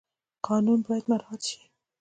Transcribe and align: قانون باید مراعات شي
قانون 0.47 0.79
باید 0.87 1.05
مراعات 1.11 1.41
شي 1.49 1.61